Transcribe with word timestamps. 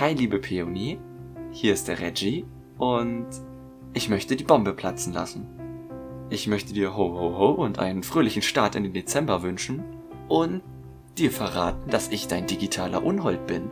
Hi, 0.00 0.14
liebe 0.14 0.38
Peony, 0.38 0.98
hier 1.50 1.74
ist 1.74 1.86
der 1.86 2.00
Reggie 2.00 2.46
und 2.78 3.26
ich 3.92 4.08
möchte 4.08 4.34
die 4.34 4.44
Bombe 4.44 4.72
platzen 4.72 5.12
lassen. 5.12 5.46
Ich 6.30 6.46
möchte 6.46 6.72
dir 6.72 6.96
ho 6.96 7.12
ho 7.12 7.36
ho 7.36 7.50
und 7.50 7.78
einen 7.78 8.02
fröhlichen 8.02 8.40
Start 8.40 8.76
in 8.76 8.84
den 8.84 8.94
Dezember 8.94 9.42
wünschen 9.42 9.84
und 10.26 10.62
dir 11.18 11.30
verraten, 11.30 11.90
dass 11.90 12.08
ich 12.08 12.28
dein 12.28 12.46
digitaler 12.46 13.04
Unhold 13.04 13.46
bin. 13.46 13.70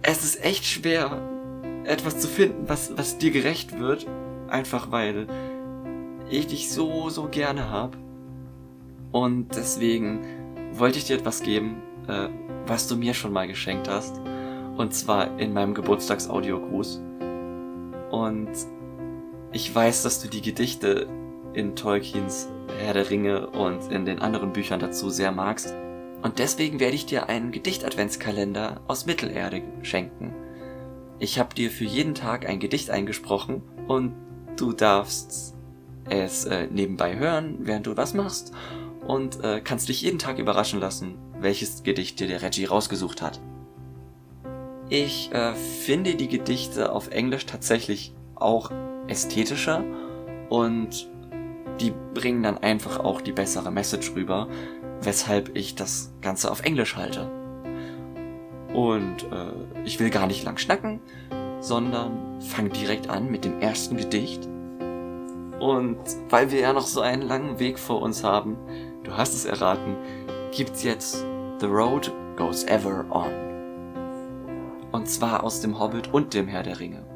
Es 0.00 0.24
ist 0.24 0.42
echt 0.42 0.64
schwer, 0.64 1.20
etwas 1.84 2.18
zu 2.18 2.28
finden, 2.28 2.70
was, 2.70 2.96
was 2.96 3.18
dir 3.18 3.30
gerecht 3.30 3.78
wird, 3.78 4.06
einfach 4.48 4.90
weil 4.90 5.26
ich 6.30 6.46
dich 6.46 6.70
so, 6.70 7.10
so 7.10 7.28
gerne 7.28 7.68
hab. 7.68 7.98
Und 9.10 9.54
deswegen 9.54 10.24
wollte 10.72 10.96
ich 10.96 11.04
dir 11.04 11.18
etwas 11.18 11.42
geben, 11.42 11.82
äh, 12.08 12.28
was 12.66 12.88
du 12.88 12.96
mir 12.96 13.12
schon 13.12 13.34
mal 13.34 13.46
geschenkt 13.46 13.86
hast. 13.86 14.18
Und 14.76 14.94
zwar 14.94 15.38
in 15.38 15.52
meinem 15.52 15.74
Geburtstagsaudiogruß. 15.74 17.00
Und 18.10 18.50
ich 19.52 19.74
weiß, 19.74 20.02
dass 20.02 20.20
du 20.22 20.28
die 20.28 20.42
Gedichte 20.42 21.08
in 21.54 21.76
Tolkiens 21.76 22.48
Herr 22.78 22.94
der 22.94 23.10
Ringe 23.10 23.48
und 23.48 23.92
in 23.92 24.04
den 24.04 24.20
anderen 24.20 24.52
Büchern 24.52 24.80
dazu 24.80 25.10
sehr 25.10 25.32
magst. 25.32 25.74
Und 26.22 26.38
deswegen 26.38 26.80
werde 26.80 26.94
ich 26.94 27.06
dir 27.06 27.28
einen 27.28 27.52
Gedicht-Adventskalender 27.52 28.80
aus 28.86 29.06
Mittelerde 29.06 29.62
schenken. 29.82 30.32
Ich 31.18 31.38
habe 31.38 31.54
dir 31.54 31.70
für 31.70 31.84
jeden 31.84 32.14
Tag 32.14 32.48
ein 32.48 32.60
Gedicht 32.60 32.90
eingesprochen 32.90 33.62
und 33.88 34.14
du 34.56 34.72
darfst 34.72 35.54
es 36.08 36.44
äh, 36.44 36.66
nebenbei 36.70 37.16
hören, 37.16 37.58
während 37.60 37.86
du 37.86 37.96
was 37.96 38.14
machst 38.14 38.52
und 39.06 39.42
äh, 39.42 39.60
kannst 39.60 39.88
dich 39.88 40.02
jeden 40.02 40.18
Tag 40.18 40.38
überraschen 40.38 40.80
lassen, 40.80 41.18
welches 41.40 41.82
Gedicht 41.82 42.20
dir 42.20 42.28
der 42.28 42.42
Reggie 42.42 42.64
rausgesucht 42.64 43.22
hat. 43.22 43.40
Ich 44.94 45.32
äh, 45.32 45.54
finde 45.54 46.16
die 46.16 46.28
Gedichte 46.28 46.92
auf 46.92 47.08
Englisch 47.08 47.46
tatsächlich 47.46 48.12
auch 48.34 48.70
ästhetischer 49.08 49.82
und 50.50 51.08
die 51.80 51.94
bringen 52.12 52.42
dann 52.42 52.58
einfach 52.58 53.00
auch 53.00 53.22
die 53.22 53.32
bessere 53.32 53.70
Message 53.70 54.14
rüber, 54.14 54.48
weshalb 55.00 55.56
ich 55.56 55.76
das 55.76 56.12
Ganze 56.20 56.50
auf 56.50 56.60
Englisch 56.60 56.94
halte. 56.94 57.30
Und 58.74 59.22
äh, 59.32 59.86
ich 59.86 59.98
will 59.98 60.10
gar 60.10 60.26
nicht 60.26 60.44
lang 60.44 60.58
schnacken, 60.58 61.00
sondern 61.60 62.42
fang 62.42 62.68
direkt 62.68 63.08
an 63.08 63.30
mit 63.30 63.46
dem 63.46 63.60
ersten 63.60 63.96
Gedicht. 63.96 64.46
Und 65.58 66.00
weil 66.28 66.50
wir 66.50 66.60
ja 66.60 66.74
noch 66.74 66.86
so 66.86 67.00
einen 67.00 67.22
langen 67.22 67.58
Weg 67.58 67.78
vor 67.78 68.02
uns 68.02 68.24
haben, 68.24 68.58
du 69.04 69.16
hast 69.16 69.32
es 69.32 69.46
erraten, 69.46 69.96
gibt's 70.54 70.82
jetzt 70.82 71.24
The 71.60 71.66
Road 71.66 72.12
Goes 72.36 72.64
Ever 72.64 73.06
On. 73.08 73.51
Und 74.92 75.08
zwar 75.08 75.42
aus 75.42 75.60
dem 75.60 75.80
Hobbit 75.80 76.12
und 76.12 76.34
dem 76.34 76.46
Herr 76.46 76.62
der 76.62 76.78
Ringe. 76.78 77.11